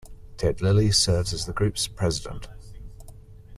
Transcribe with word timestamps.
Ted 0.35 0.63
Lillie 0.63 0.89
serves 0.89 1.31
as 1.31 1.45
the 1.45 1.53
group's 1.53 1.87
president. 1.87 2.47